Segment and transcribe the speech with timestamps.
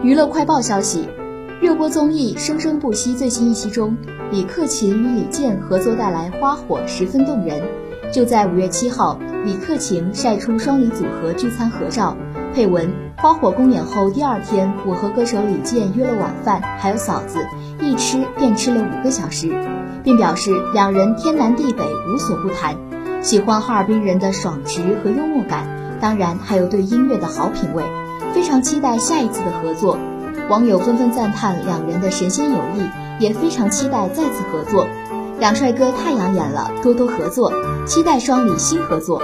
[0.00, 1.08] 娱乐快报消息，
[1.60, 3.96] 热播综艺《生生不息》最新一期中，
[4.30, 7.60] 李克勤与李健合作带来花火，十分动人。
[8.12, 12.16] 就在五月七号，李克勤晒出双李组合聚餐合照，
[12.54, 12.88] 配文
[13.18, 17.40] ：“花火公演后第二天，我和歌手李健约了晚饭，还有嫂子，
[17.80, 19.50] 一吃便吃了五个小时，
[20.04, 22.76] 并表示两人天南地北无所不谈，
[23.20, 25.66] 喜欢哈尔滨人的爽直和幽默感，
[26.00, 27.82] 当然还有对音乐的好品味。”
[28.34, 29.98] 非常期待下一次的合作，
[30.48, 34.86] 网友纷纷赞叹两人的神仙友谊，也非常期待再次合作。
[35.38, 37.52] 两帅哥太养眼了，多多合作，
[37.86, 39.22] 期待双李新合作。